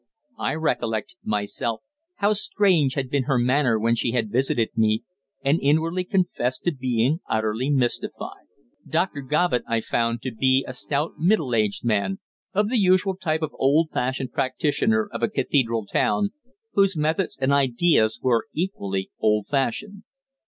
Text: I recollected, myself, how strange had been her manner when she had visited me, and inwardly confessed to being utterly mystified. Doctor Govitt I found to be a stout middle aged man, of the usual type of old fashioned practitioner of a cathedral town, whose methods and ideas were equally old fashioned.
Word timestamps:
I 0.39 0.55
recollected, 0.55 1.17
myself, 1.23 1.83
how 2.15 2.33
strange 2.33 2.95
had 2.95 3.07
been 3.11 3.25
her 3.25 3.37
manner 3.37 3.77
when 3.77 3.93
she 3.93 4.13
had 4.13 4.31
visited 4.31 4.69
me, 4.75 5.03
and 5.45 5.59
inwardly 5.61 6.05
confessed 6.05 6.63
to 6.63 6.71
being 6.71 7.19
utterly 7.29 7.69
mystified. 7.69 8.47
Doctor 8.89 9.21
Govitt 9.21 9.61
I 9.67 9.79
found 9.79 10.23
to 10.23 10.31
be 10.33 10.65
a 10.67 10.73
stout 10.73 11.19
middle 11.19 11.53
aged 11.53 11.85
man, 11.85 12.17
of 12.51 12.69
the 12.71 12.79
usual 12.79 13.15
type 13.15 13.43
of 13.43 13.51
old 13.53 13.91
fashioned 13.93 14.33
practitioner 14.33 15.07
of 15.13 15.21
a 15.21 15.29
cathedral 15.29 15.85
town, 15.85 16.31
whose 16.73 16.97
methods 16.97 17.37
and 17.39 17.53
ideas 17.53 18.19
were 18.23 18.47
equally 18.53 19.11
old 19.19 19.45
fashioned. 19.45 20.01